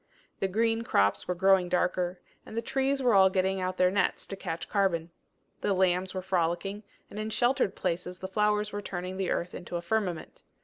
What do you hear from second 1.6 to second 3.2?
darker, and the trees were